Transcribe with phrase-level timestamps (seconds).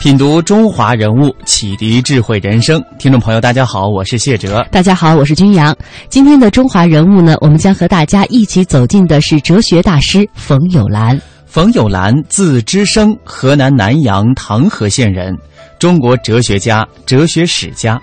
[0.00, 2.80] 品读中华人物，启迪智慧人生。
[3.00, 4.64] 听众朋友，大家好，我是谢哲。
[4.70, 5.76] 大家好，我是君阳。
[6.08, 11.20] 今天的中华人物呢，我们将和大家一起走进的是哲学大师冯友兰。
[11.46, 15.36] 冯友兰，字之生，河南南阳唐河县人，
[15.80, 18.00] 中国哲学家、哲学史家。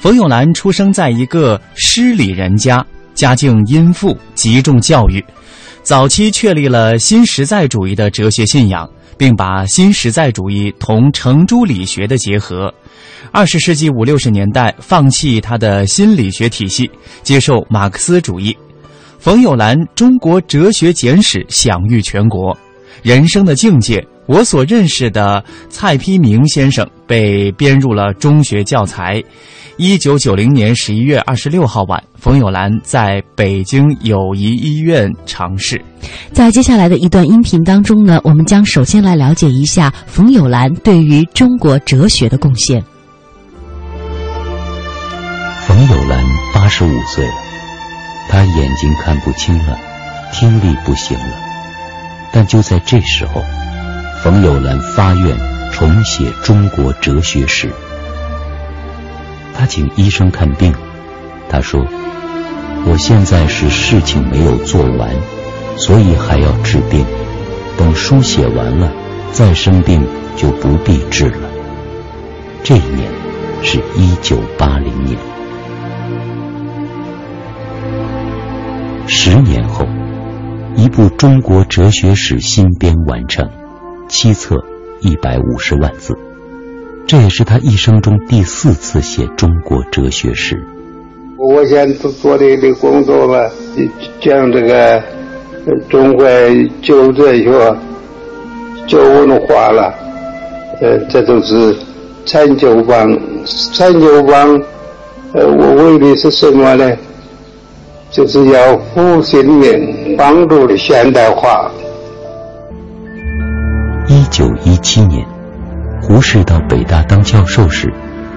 [0.00, 5.24] 冯友兰出生在一个诗礼人家，家境殷富，极重教育，
[5.82, 8.88] 早期确立了新实在主义的哲学信仰。
[9.22, 12.72] 并把新实在主义同程朱理学的结合。
[13.30, 16.90] 二十世纪五六十年代，放弃他的心理学体系，
[17.22, 18.56] 接受马克思主义。
[19.20, 22.56] 冯友兰《中国哲学简史》享誉全国。
[23.02, 29.22] 人生的境界，我所认识的蔡丕明先生被编入了中学教材。
[29.78, 35.82] 一九九零年十一月二十六号晚，冯友兰在北京友谊医院尝试。
[36.30, 42.84] 在接下来的一段音频当中呢，我们将首先来了解一下冯友兰对于中国哲学的贡献。
[45.66, 47.34] 冯友兰八十五岁了，
[48.28, 49.78] 他眼睛看不清了，
[50.32, 51.34] 听力不行了，
[52.30, 53.42] 但就在这时候，
[54.22, 55.36] 冯友兰发愿
[55.72, 57.68] 重写中国哲学史。
[59.52, 60.72] 他请医生看病，
[61.48, 61.84] 他说
[62.86, 65.10] ：“我现在是事情没有做完，
[65.76, 67.04] 所以还要治病。
[67.76, 68.92] 等书写完了，
[69.32, 70.00] 再生病
[70.36, 71.50] 就不必治了。”
[72.62, 73.10] 这一年
[73.64, 75.18] 是一九八零年。
[79.08, 79.84] 十年后，
[80.76, 83.50] 一部《中国哲学史》新编完成，
[84.12, 84.62] 七册，
[85.00, 86.14] 一百五十万字。
[87.06, 90.62] 这也是他一生中第四次写中国哲学史。
[91.38, 93.50] 我现在做的的工作吧，
[94.20, 95.02] 讲这个
[95.88, 96.26] 中国
[96.82, 97.76] 旧哲学、
[98.86, 99.94] 旧文化了，
[100.82, 101.74] 呃，这都是
[102.26, 103.18] 陈旧帮。
[103.46, 104.60] 陈旧帮，
[105.32, 106.94] 呃，我为的是什么呢？
[108.10, 111.72] 就是要复兴民，帮助的现代化。
[114.32, 115.26] 一九一七年。
[116.00, 117.92] 胡适到北大当教授时，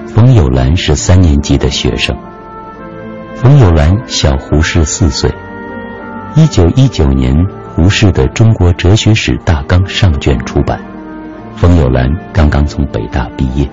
[0.06, 2.14] 冯友兰是三年级的学生。
[3.34, 5.32] 冯友兰小胡适四岁。
[6.34, 7.34] 一九一九年，
[7.74, 10.78] 胡适的《中国哲学史大纲》上卷出版，
[11.54, 13.66] 冯友兰刚刚从北大毕业。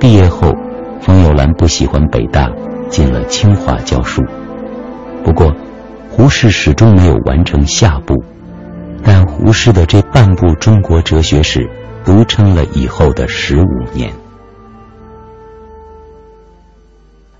[0.00, 0.52] 毕业后，
[1.00, 2.50] 冯友兰不喜欢北大，
[2.88, 4.20] 进了清华教书。
[5.22, 5.54] 不过，
[6.10, 8.20] 胡适始终没有完成下部。
[9.04, 11.70] 但胡适的这半部中国哲学史，
[12.04, 14.12] 独撑了以后的十五年。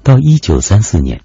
[0.03, 1.21] 到一九三四年，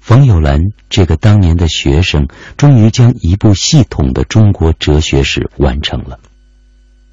[0.00, 6.18] 冯友兰这个当年的学生，终于将一部系统的中国哲学史完成了。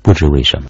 [0.01, 0.69] 不知为什么，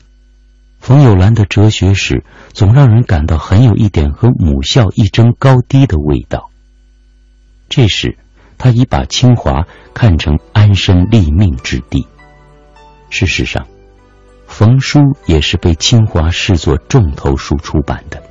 [0.79, 6.49] 冯友兰的哲学史总让人感到很有一点和母校一争高低的味道。
[7.69, 8.17] 这时。
[8.57, 12.05] 他已把清华看成安身立命之地。
[13.09, 13.65] 事实上，
[14.45, 18.21] 冯书也是被清华视作重头书出版的。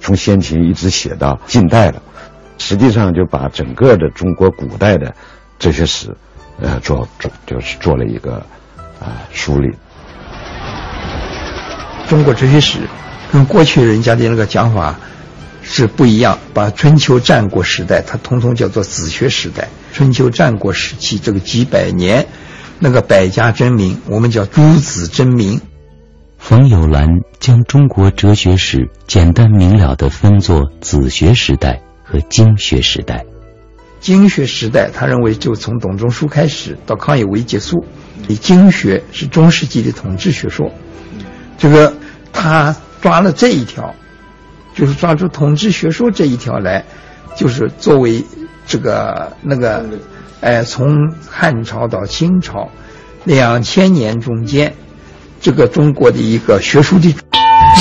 [0.00, 2.02] 从先秦一直写到近代了，
[2.58, 5.14] 实际上就把整个的中国古代的
[5.60, 6.14] 哲学史，
[6.60, 8.44] 呃，做做就是做了一个
[8.98, 9.70] 啊梳理。
[12.08, 12.80] 中国哲学史
[13.32, 14.98] 跟过去人家的那个讲法。
[15.72, 19.68] 是不一样，把春秋战国时代，它统统叫做子学时代。
[19.92, 22.26] 春秋战国时期这个几百年，
[22.80, 25.60] 那个百家争鸣，我们叫诸子争鸣。
[26.38, 27.06] 冯友兰
[27.38, 33.24] 将中国哲学史简单明了地分作子学时代和经学时代。
[34.00, 37.86] 经学时代，他认为就从董仲舒开始到康有为结束。
[38.26, 40.68] 以经学是中世纪的统治学说，
[41.56, 41.94] 这个
[42.32, 43.94] 他抓了这一条。
[44.80, 46.82] 就是抓住统治学说这一条来，
[47.36, 48.24] 就是作为
[48.66, 49.84] 这个那个，
[50.40, 52.66] 哎，从汉朝到清朝
[53.24, 54.74] 两千年中间，
[55.38, 57.14] 这个中国的一个学术的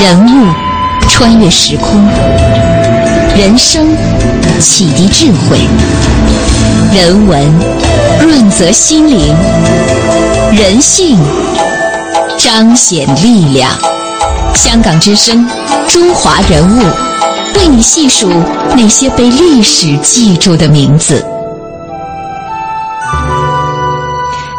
[0.01, 0.53] 人物，
[1.07, 2.05] 穿越时空，
[3.37, 3.87] 人生
[4.59, 5.57] 启迪智慧，
[6.93, 7.41] 人文
[8.21, 9.33] 润泽心灵，
[10.51, 11.17] 人性
[12.37, 13.98] 彰显力量。
[14.55, 15.47] 香港之声，
[15.87, 16.81] 中华人物，
[17.55, 18.29] 为你细数
[18.75, 21.25] 那些被历史记住的名字。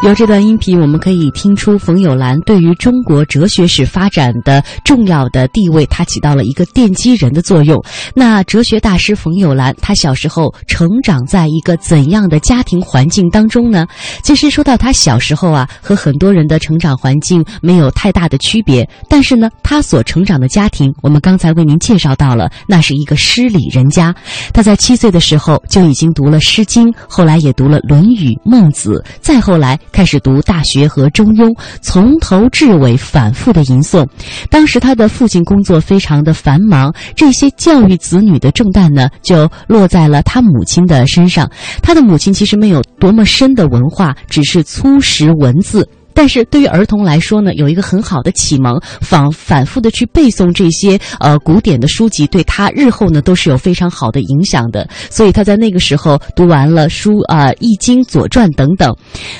[0.03, 7.79] 由这段音频，我们可以听出冯友兰对于中国哲学史发展的重要的地位，他起到了一个奠基人的作用。
[8.15, 13.87] 那哲学大师冯友兰，他小时候成长在一个怎样的家庭环境当中呢？
[14.23, 18.89] 其实说到他小时候啊，和很多人的成长环境没有太大的区别。
[19.07, 24.15] 但是呢，他所成长的家庭，我们刚才为您介绍到了，那是一个诗礼人家。
[24.55, 29.79] 他在七岁的时候就已经读了《诗经》，后来也读了《论语》《孟子》，再后来。
[29.93, 31.49] 开始读《大学》和《中庸》，
[31.81, 34.07] 从头至尾反复的吟诵。
[34.49, 41.51] 当时他的父亲工作非常的繁忙，这些教育子女的重担呢，就落在了他母亲的身上。
[41.83, 45.89] 他的母亲其实没有多么深的文化，只是粗识文字。
[46.21, 54.87] 但是对于儿童来说呢，有一个很好的启蒙，反反复的去背诵这些呃古典的书籍，对他日后呢都是有非常好的影响的。
[55.09, 58.95] 所以他在那个时候读完了书啊，《易经》《左传》等等。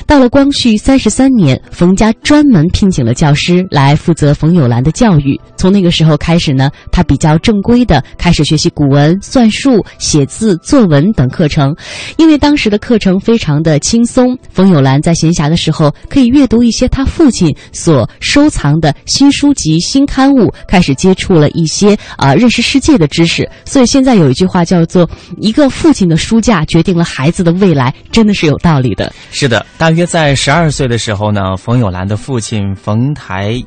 [0.07, 5.39] 到了光绪三十三年，冯家专门聘请了教师来负责冯友兰的教育。
[5.55, 11.75] 从那个时候开始呢，他比较正规的开始学习古文、算术、写字、作文等课程。
[12.17, 16.63] 因为当时的课程非常的轻松，冯友兰在闲暇的时候可以阅读。
[16.70, 23.45] 一一些他父亲所收藏的新书籍、新刊物，开始接触了一些啊认识世界的知识。
[23.65, 29.11] 所以现在有一句话叫做“一个父亲的书架决定了孩子的未来”，真的是有道理的。
[29.31, 33.61] 是的，大约在十二岁的时候呢，冯友兰的父亲冯台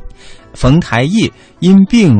[0.54, 1.30] 冯台义
[1.60, 2.16] 因病。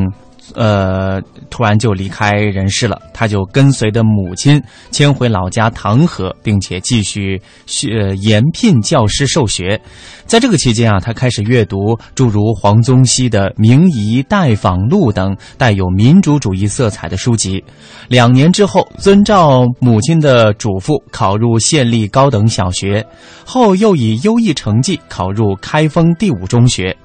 [0.55, 1.21] 呃，
[1.51, 9.81] 突然就离开人世了，他就跟随着母亲迁回老家唐河，并且继续学延聘教师授学。
[10.27, 17.63] 在这个期间啊，他开始阅读诸如黄宗羲的《明夷待访录》等带有民主主义色彩的书籍。
[18.09, 23.05] 两年之后，遵照母亲的嘱咐，考入县立高等小学，
[23.45, 26.97] 后又以优异成绩考入开封第五中学。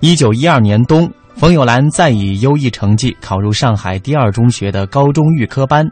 [0.00, 1.10] 一九一二年冬。
[1.34, 5.84] 冯友兰再以优异成绩考入上海第二中学的高中预科班。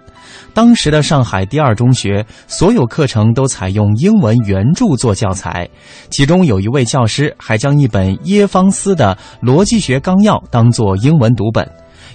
[0.54, 5.68] 当时的上海第二中学，所有课程都采用英文原著做教材，
[6.08, 11.68] 其中有一位教师还将一本耶方斯的《逻辑学纲要》当作英文读本。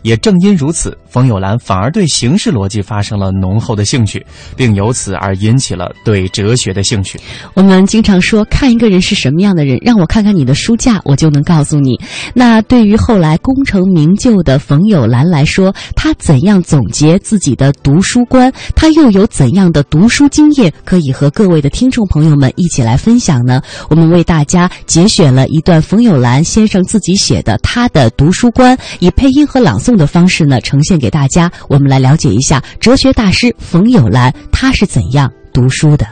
[0.06, 4.24] 也正因如此，冯友兰反而对形式逻辑发生了浓厚的兴趣，
[4.56, 7.20] 并由此而引起了对哲学的兴趣。
[7.56, 12.00] 我们经常说，看一个人是什么样的人，让我看看你的书架，我就能告诉你。
[12.36, 18.54] 那对于后来功成名就的冯友兰来说，他怎样总结自己的读书观？
[18.76, 23.60] 他又有怎样的读书经验可以和各位的听众朋友们一起来分享呢？
[23.90, 29.95] 我们为大家节选了一段冯友兰先生自己写的他的读书观，以配音和朗诵。
[29.96, 31.52] 的方式呢，呈现给大家。
[31.70, 36.06] 我们来了解一下哲学大师冯友兰，他是怎样读书的。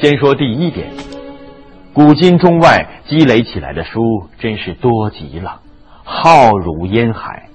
[0.00, 0.92] 先说第一点，
[1.92, 4.00] 古今中外积累起来的书
[4.38, 5.60] 真是多极了，
[6.02, 7.48] 浩如烟海。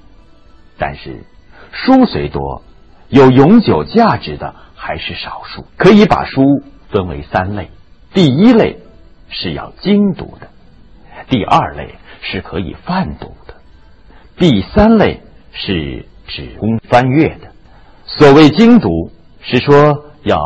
[0.78, 1.24] 但是，
[1.72, 2.64] 书虽多，
[3.10, 5.66] 有永久价值的还是少数。
[5.76, 6.42] 可以把书
[6.90, 7.70] 分为三类：
[8.14, 8.78] 第一类
[9.30, 10.48] 是要精读的；
[11.30, 13.36] 第二类是可以泛读。
[14.39, 15.21] 第三类
[15.52, 17.52] 是只供翻阅的，
[18.06, 19.11] 所谓精读，
[19.42, 20.40] 是说要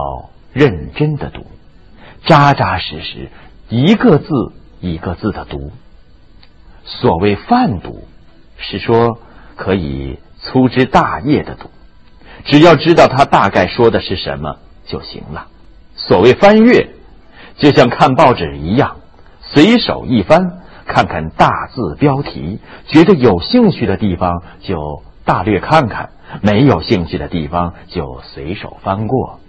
[0.51, 1.45] 认真的读，
[2.25, 3.29] 扎扎实实，
[3.69, 4.25] 一个字
[4.81, 5.69] 一个字的读；
[6.83, 8.07] 所谓泛读，
[8.57, 9.19] 是说
[9.55, 11.69] 可以粗枝大叶的读，
[12.45, 15.49] 只要知道他大概说的是什么就行了；
[15.95, 16.89] 所谓翻阅，
[17.59, 18.95] 就像看报纸一样，
[19.41, 20.62] 随手一翻。
[20.85, 26.09] 看看大字标题，觉得有兴趣的地方就大略看看，
[26.41, 29.39] 没有兴趣的地方就随手翻过。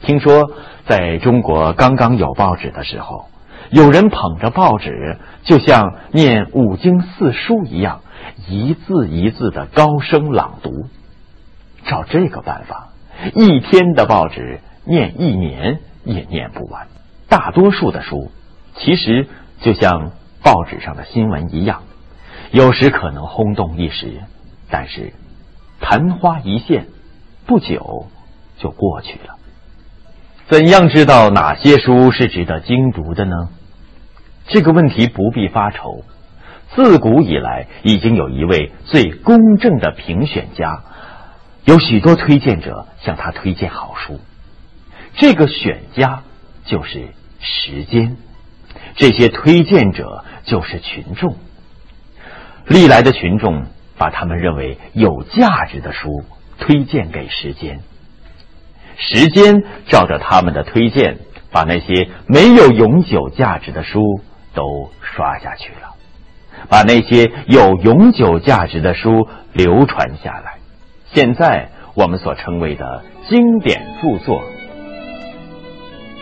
[0.00, 0.50] 听说
[0.86, 3.26] 在中国刚刚有报纸的时候，
[3.70, 8.00] 有人捧着报纸，就像念五经四书一样，
[8.48, 10.70] 一字一字的高声朗读。
[11.84, 12.88] 照这个办法，
[13.34, 16.88] 一天的报纸念一年也念不完。
[17.28, 18.30] 大多数的书，
[18.76, 19.28] 其实
[19.60, 20.12] 就像。
[20.42, 21.82] 报纸上的新闻一样，
[22.50, 24.22] 有时可能轰动一时，
[24.70, 25.12] 但是
[25.80, 26.86] 昙花一现，
[27.46, 28.06] 不久
[28.58, 29.36] 就过去了。
[30.48, 33.50] 怎样知道哪些书是值得精读的呢？
[34.48, 36.04] 这个问题不必发愁。
[36.74, 40.84] 自古以来，已经有一位最公正的评选家，
[41.64, 44.20] 有许多推荐者向他推荐好书。
[45.16, 46.22] 这个选家
[46.64, 47.08] 就是
[47.40, 48.16] 时间。
[48.96, 51.36] 这些推荐者就是群众，
[52.66, 53.66] 历来的群众
[53.96, 56.24] 把他们认为有价值的书
[56.58, 57.80] 推荐给时间，
[58.96, 61.18] 时间照着他们的推荐，
[61.50, 64.20] 把那些没有永久价值的书
[64.54, 65.94] 都刷下去了，
[66.68, 70.58] 把那些有永久价值的书流传下来。
[71.12, 74.42] 现在我们所称为的经典著作，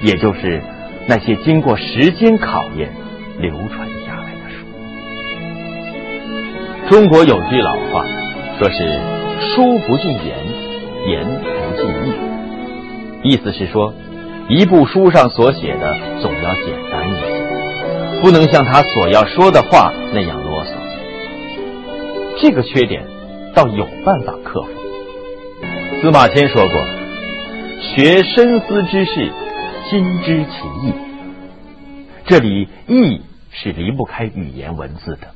[0.03, 0.63] 也就是
[1.09, 2.95] 那些经过时间考验
[3.39, 4.57] 流传下来的书。
[6.91, 8.05] 中国有句老话，
[8.59, 9.01] 说是
[9.41, 10.37] “书不尽言，
[11.07, 12.13] 言不尽意”，
[13.33, 13.95] 意思是说，
[14.51, 20.73] 一部书上所写的总要简单一些，不能像他所要说的话那样啰嗦。
[22.39, 23.03] 这个缺点，
[23.55, 24.69] 倒有办法克服。
[26.03, 26.87] 司马迁说过
[27.81, 29.33] ：“学深思之事，
[29.89, 30.93] 心知其意。”
[32.27, 35.29] 这里“意”是离不开语言文字的，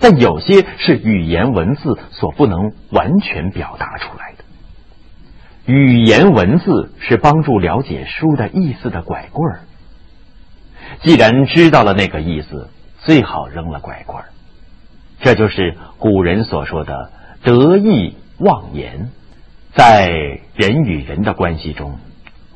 [0.00, 4.44] 但有些是语言文字所不能完全表达出来的。
[5.72, 9.60] 语言文字是帮助了解书的意思的拐棍儿。
[11.00, 12.68] 既然知道了那个意思，
[12.98, 14.28] 最好扔了拐棍儿。
[15.20, 19.10] 这就是古人所说的“得意忘言”。
[19.74, 20.08] 在
[20.54, 21.98] 人与人的关系中，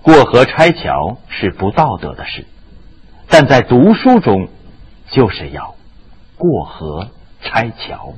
[0.03, 2.45] 过河拆桥是不道德的事；
[3.29, 4.49] 但在读书中，
[5.11, 5.75] 就是要
[6.37, 7.09] 过河
[7.43, 8.15] 拆桥。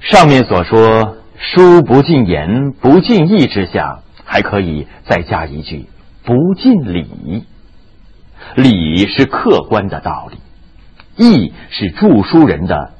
[0.00, 5.88] 上面所说“书不尽言，不尽意”之下，还可以再加一句
[6.24, 7.46] “不尽理”。
[8.54, 10.38] 理是客观的道理，
[11.16, 12.92] 意是著书人的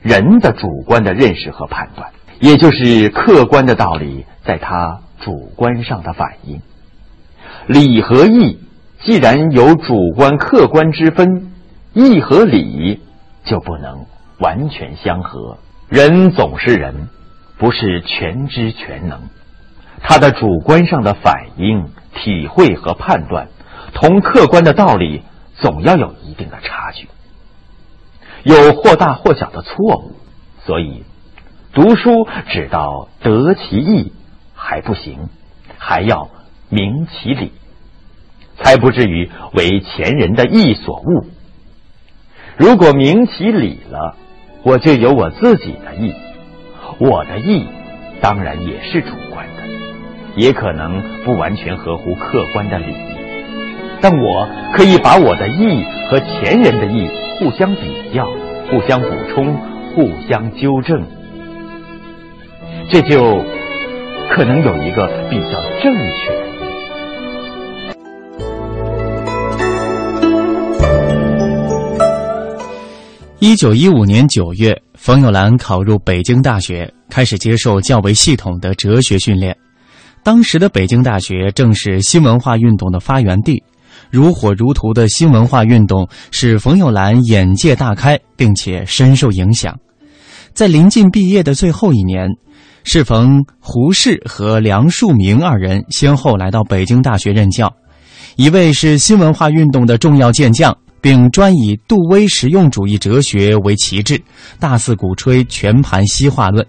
[0.00, 2.12] 人的主观的认识和判断。
[2.40, 6.62] 也就是客观的道理，在他主观上的反应。
[7.66, 8.60] 理和义
[9.02, 11.52] 既然有主观客观之分，
[11.92, 13.00] 义和理
[13.44, 14.06] 就不能
[14.38, 15.58] 完全相合。
[15.88, 17.08] 人总是人，
[17.58, 19.20] 不是全知全能，
[20.00, 23.48] 他的主观上的反应、体会和判断，
[23.94, 25.22] 同客观的道理
[25.56, 27.08] 总要有一定的差距，
[28.42, 30.12] 有或大或小的错误，
[30.64, 31.04] 所以。
[31.72, 34.12] 读书只到得其意
[34.54, 35.28] 还不行，
[35.76, 36.30] 还要
[36.68, 37.52] 明其理，
[38.58, 41.26] 才不至于为前人的意所误。
[42.56, 44.16] 如果明其理了，
[44.62, 46.12] 我就有我自己的意，
[46.98, 47.66] 我的意
[48.20, 49.62] 当然也是主观的，
[50.36, 52.94] 也可能不完全合乎客观的理，
[54.00, 57.08] 但我可以把我的意和前人的意
[57.38, 58.26] 互相比较、
[58.70, 59.54] 互相补充、
[59.94, 61.04] 互相纠正。
[62.88, 63.44] 这就
[64.30, 66.45] 可能有一个比较正确
[73.46, 79.56] 一九一五年九月，冯友兰考入北京大学，开始接受较为系统的哲学训练。
[80.24, 83.62] 当时的北京大学正是新文化运动的发源地，
[84.10, 89.78] 如火如荼的新文化运动使冯友兰眼界大开，并且深受影响。
[90.52, 92.28] 在临近毕业的最后一年。
[92.82, 97.72] 适逢胡适和梁漱溟二人先后来到北京大学任教，
[98.34, 104.20] 一位是新文化运动的重要健将，并专以杜威实用主义哲学为旗帜，
[104.58, 106.64] 大肆鼓吹全盘西化论；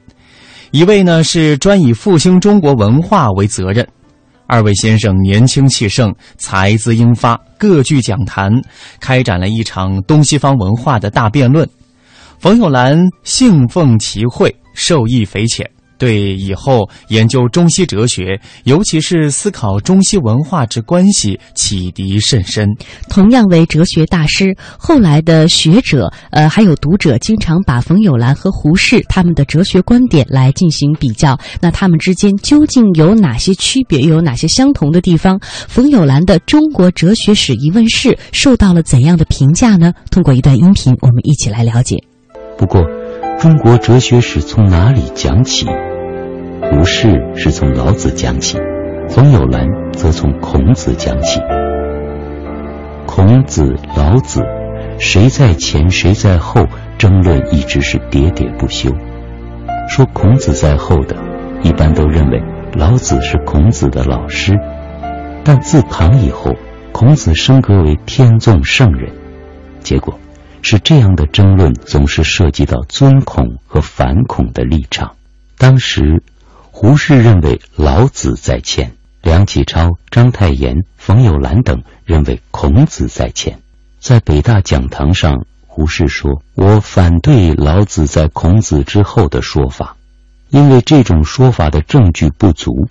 [0.71, 3.87] 一位呢是专以复兴中国文化为责任。
[4.45, 8.51] 二位先生年轻气盛，才资英发，各具讲坛，
[8.99, 11.67] 开展了一场东西方文化的大辩论。
[12.39, 15.69] 冯友兰信奉其会，受益匪浅。
[15.97, 22.67] 对以后研究中西哲学，尤其是思考中西文化之关系，启迪甚深。
[23.09, 31.37] 同样为哲学大师，后来的学者，呃，还有读者，经常把冯友兰和胡适他们的哲学观点来进行比较。
[31.61, 35.39] 那他们之间究竟有哪些区别，又有哪些相同的地方？
[35.67, 39.93] 冯友兰的《中国哲学史疑问式》受到了怎样的评价呢？
[40.11, 41.97] 通过一段音频，我们一起来了解。
[42.57, 42.96] 不过。
[43.39, 45.67] 中国哲学史从哪里讲起？
[46.59, 48.57] 胡适是从老子讲起，
[49.09, 51.39] 冯友兰则从孔子讲起。
[53.05, 54.41] 孔子、老子，
[54.97, 56.65] 谁在前谁在后，
[56.97, 58.89] 争论一直是喋喋不休。
[59.87, 61.15] 说孔子在后的，
[61.61, 62.41] 一般都认为
[62.73, 64.53] 老子是孔子的老师，
[65.43, 66.53] 但自唐以后，
[66.91, 69.11] 孔子升格为天纵圣人，
[69.81, 70.19] 结果。
[70.69, 75.15] 是这样的争论，总是涉及到尊孔和反孔的立场。
[75.57, 76.21] 当时，
[76.71, 83.59] 胡适认为老子在前，梁启超、章太炎、冯友兰等认为孔子在前。
[84.01, 89.95] 在北大讲堂上，胡适说：“我反对老子在孔子之后的说法，
[90.49, 92.89] 因为这种说法的证据不足。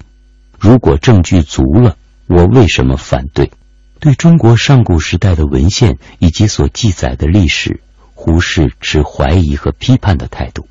[0.58, 3.50] 如果证据足了，我为什么反对？”
[3.98, 7.80] 对中国上古时代的文献以及所记载的历史，
[8.14, 10.66] 胡适持怀疑和批判的态度。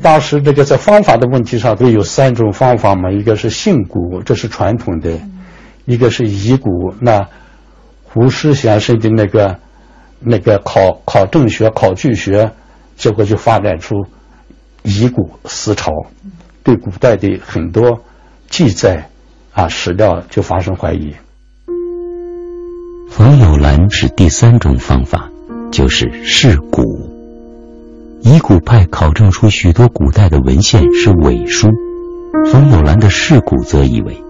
[0.00, 5.18] 当时这个在方法的问题上，都有三种方法嘛，一个是信古，这是传统的；
[5.86, 7.28] 一个是疑古，那
[8.04, 9.58] 胡适先生的那个
[10.20, 12.52] 那个考考证学、考据学，
[12.96, 14.06] 结果就发展出
[14.84, 15.90] 疑古思潮，
[16.62, 18.00] 对古代的很多
[18.48, 19.10] 记载
[19.52, 21.14] 啊史料就发生怀疑。
[23.18, 25.28] 冯友兰是第三种方法，
[25.72, 27.10] 就是试古。
[28.22, 31.66] 以古派考证出许多古代的文献是伪书，
[32.48, 34.22] 冯友兰的试古则以为，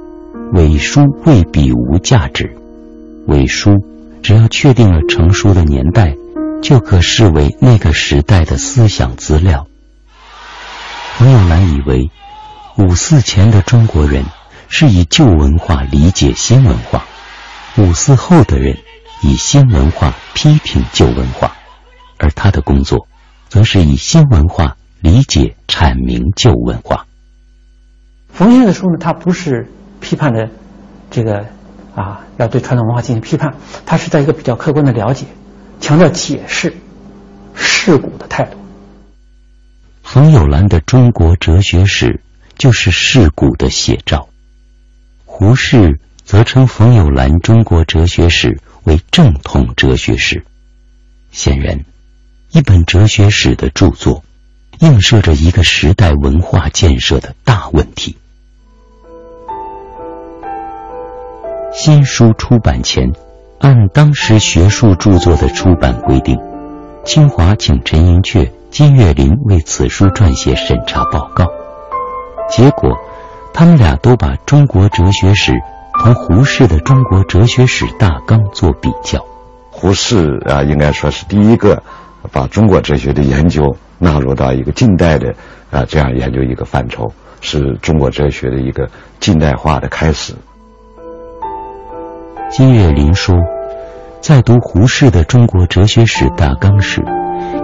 [0.55, 2.57] 伪书未必无价值，
[3.27, 3.73] 伪书
[4.23, 6.17] 只要确定了成书的年代，
[6.63, 9.67] 就可视为那个时代的思想资料。
[11.19, 12.11] 冯友兰以为，
[12.79, 14.25] 五四前的中国人
[14.71, 17.05] 是以旧文化理解新文化。
[17.79, 18.77] 五四后的人
[19.23, 21.57] 以新文化批评旧文化，
[22.19, 23.07] 而他的工作
[23.49, 27.07] 则是以新文化理解阐明旧文化。
[28.31, 29.69] 冯先生的书呢，他不是
[30.01, 30.51] 批判的
[31.09, 31.47] 这个
[31.95, 33.55] 啊，要对传统文化进行批判，
[33.87, 35.27] 他是在一个比较客观的了解，
[35.79, 36.77] 强调解释
[37.55, 38.59] 事故的态度。
[40.03, 42.23] 冯友兰的中国哲学史
[42.57, 44.29] 就是事故的写照，
[45.25, 46.01] 胡适。
[46.29, 50.45] 则称冯友兰中国哲学史为正统哲学史。
[51.31, 51.87] 显然，
[52.51, 54.23] 一本哲学史的著作，
[54.81, 58.19] 映射着一个时代文化建设的大问题。
[61.73, 63.11] 新书出版前，
[63.61, 66.37] 按当时学术著作的出版规定，
[67.07, 71.47] 清华请陈寅恪、金岳霖为此书撰写审查报告。
[72.51, 72.91] 结果，
[73.55, 75.55] 他们俩都把中国哲学史。
[75.99, 79.25] 同胡适的《中国哲学史大纲》做比较，
[79.71, 81.83] 胡适啊，应该说是第一个
[82.33, 85.35] 把中国哲学的研究纳入到一个近代的
[85.71, 88.89] 啊这样研究一个范畴，是中国哲学的一个
[89.21, 90.35] 近代化的开始。
[92.51, 93.35] 金岳霖说，
[94.23, 97.03] 在读胡适的《中国哲学史大纲》时，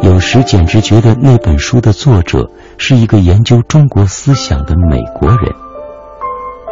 [0.03, 5.55] 有时简直觉得那本书的作者是一个研究中国思想的美国人，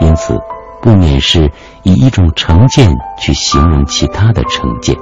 [0.00, 0.38] 因此。
[0.82, 1.52] 不免是
[1.84, 4.96] 以一种成见去形容其他的成见。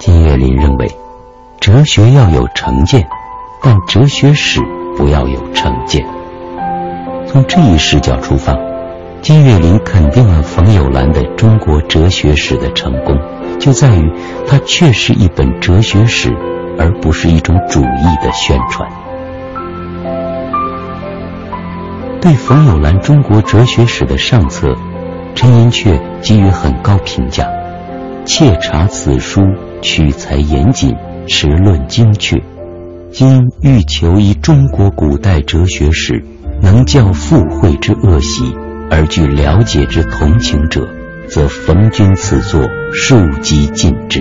[0.00, 0.90] 金岳霖认为，
[1.60, 3.06] 哲学要有成见，
[3.62, 4.60] 但哲学史
[4.96, 6.04] 不要有成见。
[7.26, 8.56] 从这一视角出发，
[9.22, 13.16] 金岳霖肯定了冯友兰的中国哲学史的成功，
[13.60, 14.12] 就在于
[14.48, 16.34] 它确是一本哲学史，
[16.76, 18.90] 而不是一种主义的宣传。
[22.20, 24.74] 对冯友兰中国哲学史的上册。
[25.34, 27.46] 陈寅恪给予很高评价，
[28.24, 29.40] 切查此书
[29.80, 30.94] 取材严谨，
[31.26, 32.36] 持论精确。
[33.10, 36.22] 今欲求一中国古代哲学史，
[36.60, 38.52] 能教附会之恶习，
[38.90, 40.86] 而具了解之同情者，
[41.28, 42.60] 则逢君此作
[42.92, 44.20] 庶几尽之。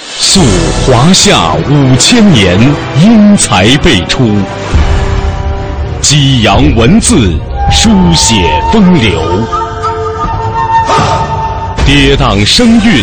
[0.00, 0.40] 溯
[0.86, 2.58] 华夏五千年，
[3.02, 4.28] 英才辈出，
[6.00, 7.16] 激扬文字，
[7.70, 8.34] 书写
[8.72, 9.57] 风流。
[11.88, 13.02] 跌宕声韵，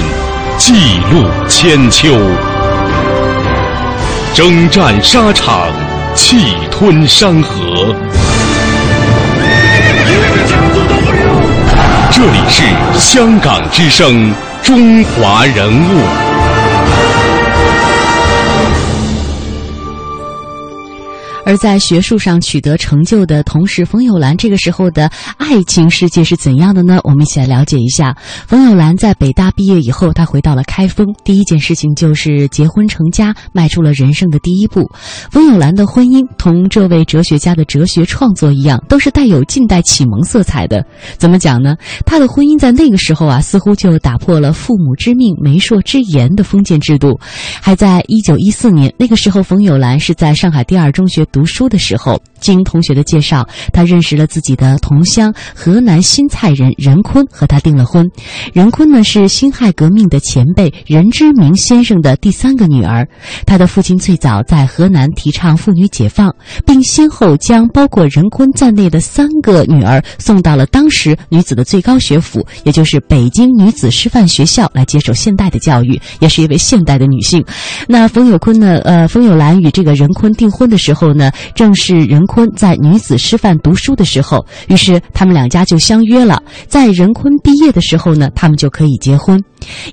[0.60, 2.14] 记录千秋；
[4.32, 5.70] 征战沙场，
[6.14, 7.96] 气吞山河。
[12.12, 12.62] 这里是
[12.94, 16.25] 香港之声，中华人物。
[21.46, 27.00] 而在学术上取得成就的同时，冯友兰这个时候的爱情世界是怎样的呢？
[27.04, 28.18] 我们一起来了解一下。
[28.48, 34.90] 冯友兰在北大毕业以后，他回到了开封，第一件事情就是结婚成家，迈出了人生的第一步。
[35.30, 40.84] 冯友兰的婚姻同这位哲学家的哲学创作一样，都是带有近代启蒙色彩的。
[41.20, 41.76] 怎么讲呢？
[42.08, 47.20] 他的婚姻在那个时候啊，似乎就打破了父母之命、媒妁之言的封建制度。
[47.62, 51.24] 还在一九一四年，那个时候，冯友兰是在上海第二中学。
[51.36, 58.08] 读书的时候，经同学的介绍，他认识了自己的同乡河南新蔡人任坤，和他订了婚。
[58.54, 63.08] 任坤呢是辛亥革命的前辈任之明先生的第三个女儿。
[63.48, 66.32] 他的父亲最早在河南提倡妇女解放，
[66.68, 77.44] 并先后将包括任坤在内的三个女儿送到了当时女子的最高学府，也就是北京女子师范学校来接受现代的教育，也是一位现代的女性。
[77.88, 78.78] 那冯友坤呢？
[78.86, 89.42] 呃，冯友兰与这个任坤订婚的时候呢，正是任坤在女子师范读书的时候，于是他们两家就相约了，在任坤毕业的时候呢，他们就可以结婚。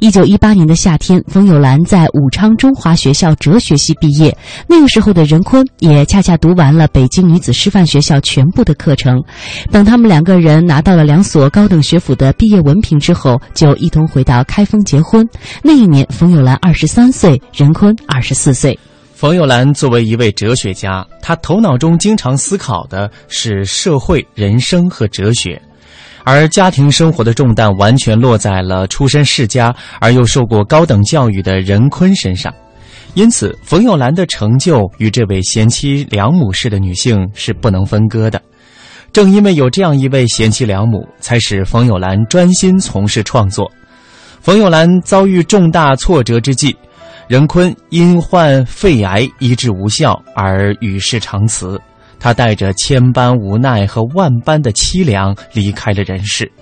[0.01, 4.37] 一九一八年的夏天，冯友兰在武昌中华学校哲学系毕业。
[4.69, 9.23] 那个时候的任坤也恰恰读完了北京女子师范学校全部的课程。
[9.71, 15.25] 等他们两个人拿到了两所高等学府的毕业文凭之后，就一同回到开封结婚。
[15.63, 18.77] 那一年，冯友兰二十三岁，任坤二十四岁。
[19.23, 25.63] 冯友兰作为一位哲学家，他头脑中经常思考的是社会、人生和哲学。
[26.25, 32.53] 而家庭生活的重担完全落在了出身世家而又受过高等教育的任坤身上，
[33.15, 38.43] 因此冯友兰的成就与这位贤妻良母式的女性是不能分割的。
[39.13, 43.71] 正因为有这样一位贤妻良母，才使冯友兰专心从事创作。
[44.41, 46.77] 冯友兰遭遇重大挫折之际，
[47.33, 51.81] 任坤因患肺癌医治无效而与世长辞。
[52.21, 56.53] 他带着千般无奈和万般的凄凉离开了人世。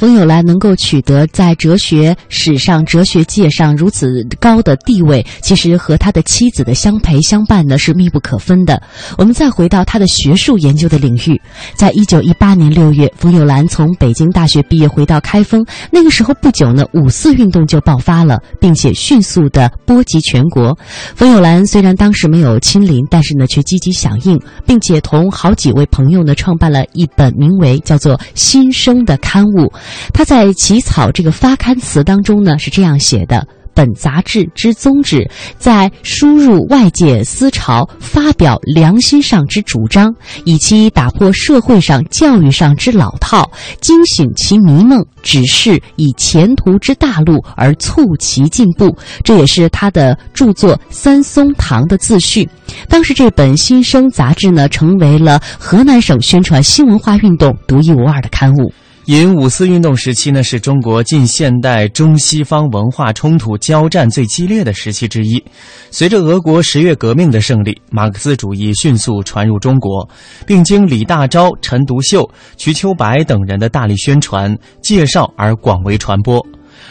[0.00, 8.82] 冯友兰能够取得在哲学史上、哲学界上如此高的地位，其实和他的妻子的相陪相伴呢是密不可分的。
[9.18, 11.38] 我们再回到他的学术研究的领域，
[11.74, 15.62] 在一九一八年六月，冯友兰从北京大学毕业，回到开封。
[15.90, 20.74] 那个时候不久呢，五四运动就爆发了，并且迅速的波及全国。
[21.14, 29.70] 冯友兰虽然当时没有亲临，但是呢却积极响应，并且同好几位朋友呢创办了一本名为叫做《新生》的刊物。
[30.12, 40.12] 他在起草这个发刊词当中呢，是这样写的：本杂志之宗旨，在输入外界思潮，发表良心上之主张，
[40.44, 43.50] 以期打破社会上、教育上之老套，
[43.80, 48.94] 惊醒其迷梦，指示以前途之大路而促其进步。
[49.24, 52.48] 这也是他的著作《三松堂》的自序。
[52.88, 58.72] 当时这本《新生》杂志呢，成为了河南省宣传新文化运动独一无二的刊物。
[59.10, 65.44] 因五四运动时期呢，是中国近现代中西方文化冲突交战最激烈的时期之一。
[65.90, 70.08] 随着俄国十月革命的胜利，马克思主义迅速传入中国，
[70.46, 72.24] 并经李大钊、陈独秀、
[72.56, 76.40] 瞿秋白等人的大力宣传、介绍而广为传播。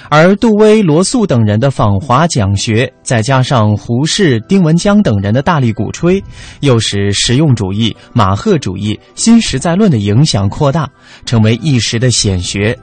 [0.10, 6.24] 而杜威、罗素等人的访华讲学，再加上胡适、丁文江等人的大力鼓吹，
[6.62, 10.90] 又使实用主义、马赫主义、新实在论的影响扩大，
[11.26, 12.78] 成为一时的显学。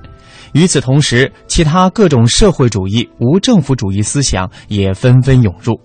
[0.52, 5.78] 与此同时，其他各种社会主义、无政府主义思想也纷纷涌入。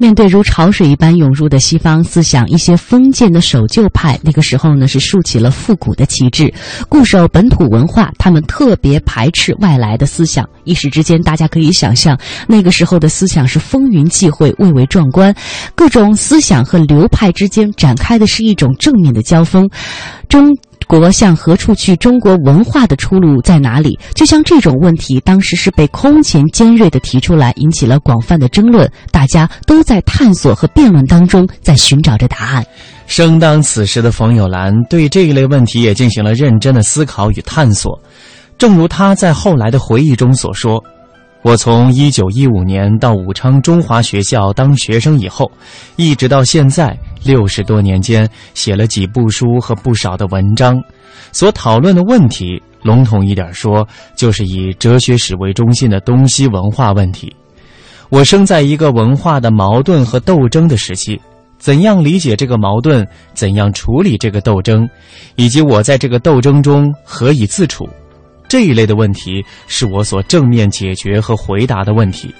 [0.00, 6.50] 面对如潮水一般涌入的西方思想，一些封建的守旧派那个时候呢是竖起了复古的旗帜，
[6.88, 8.10] 固守本土文化。
[8.16, 10.48] 他们特别排斥外来的思想。
[10.64, 15.34] 一时之间，大家可以想象，那个时候的思想是风云际会，蔚为壮观。
[15.74, 19.68] 各种思想和流派之间展开的是一种正面的交锋。
[20.30, 20.56] 中。
[20.98, 21.94] 国向何处去？
[21.94, 23.96] 中国文化的出路在哪里？
[24.12, 28.90] 就像这种问题，当时是被空前尖锐的提出来，引起了广泛的争论。
[29.12, 32.66] 大家都在探索和辩论当中，在寻找着答案。
[33.06, 37.96] 生当此时的冯友兰对这一类问题也进行了认真的思考与探索。
[38.58, 40.82] 正如他在后来的回忆中所说。
[41.42, 45.50] 我从一九一五年到武昌中华学校当学生以后，
[45.96, 50.78] 一直到现在六十多年间，写了几部书和不少的文章，
[51.32, 57.34] 所讨论的问题，笼统一点说，就是以哲学史为中心的东西文化问题。
[58.10, 61.18] 我生在一个文化的矛盾和斗争的时期，
[61.58, 64.86] 怎样理解这个矛盾，怎样处理这个斗争，
[65.36, 67.88] 以及我在这个斗争中何以自处？
[68.50, 72.34] 这一类的问题是我所正面解决和回答的问题。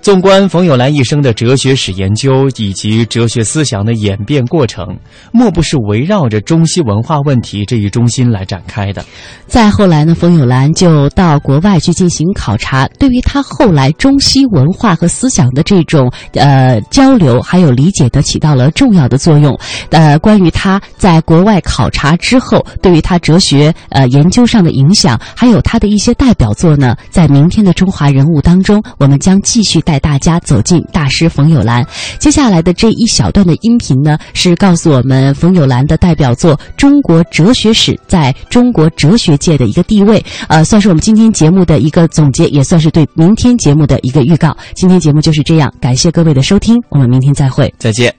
[0.00, 4.96] 纵观冯友兰一生的哲学史研究以及哲学思想的演变过程，
[5.32, 9.04] 莫不是围绕着中西文化问题这一中心来展开的。
[9.48, 19.58] 再后来呢，冯友兰就到国外去进行考察，对于他后来中西文化和思想的这种呃交流还有理解的起到了重要的作用。
[19.90, 29.82] 呃，关于他在国外考察之后，对于他哲学呃研究上的影响，还有他的一些代表作呢，在明天的中华人物当中，我们将继续。
[29.88, 31.82] 带大家走进大师冯友兰。
[32.18, 44.54] 接下来的这一小段的音频呢，是告诉我们冯友兰的代表作《中国哲学史》在中国哲学界的一个地位，呃，算是我们今天节目的一个总结，也算是对明天节目的一个预告。
[44.74, 48.14] 今天节目就是这样，感谢各位的收听，我们明天再会，再见。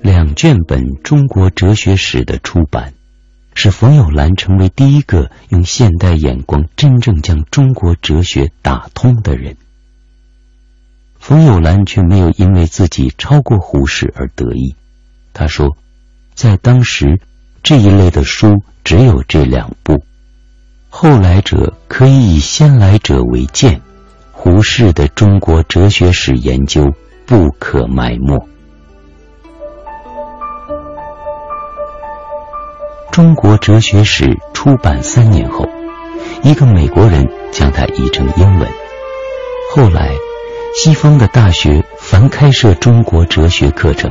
[0.00, 2.94] 两卷本《中国哲学史》的出版，
[3.54, 9.54] 使冯友兰成为第一个用现代眼光真正将中国哲学打通的人。
[11.26, 14.76] 冯友兰却没有因为自己超过胡适而得意。
[15.32, 15.74] 他说，
[16.34, 17.18] 在当时，
[17.62, 20.04] 这一类的书只有这两部，
[20.90, 23.80] 后来者可以以先来者为鉴，
[24.32, 26.92] 胡适的中国哲学史研究
[27.24, 28.46] 不可埋没。
[33.10, 35.66] 中国哲学史出版三年后，
[36.42, 38.68] 一个美国人将它译成英文。
[39.74, 40.10] 后来，
[40.76, 44.10] 西方的大学凡开设中国哲学课程，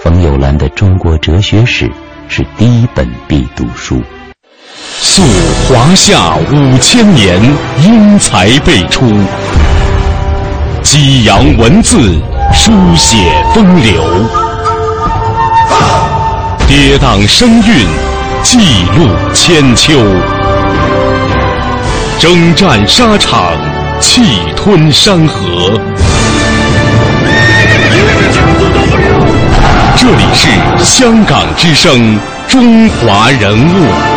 [0.00, 1.86] 冯友兰的《中国哲学史》
[2.28, 4.00] 是第一本必读书。
[5.00, 5.20] 溯
[5.68, 7.42] 华夏五千年，
[7.82, 9.04] 英才辈出；
[10.80, 11.98] 激扬文字，
[12.54, 13.16] 书写
[13.52, 14.00] 风流；
[16.68, 17.84] 跌宕声韵。
[18.44, 18.60] 记
[18.96, 19.92] 录千秋，
[22.20, 23.50] 征战沙场，
[23.98, 24.22] 气
[24.54, 25.80] 吞山河。
[29.98, 30.48] 这里是
[30.84, 34.15] 香港之声，中华人物。